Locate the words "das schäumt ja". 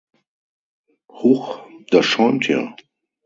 1.91-2.73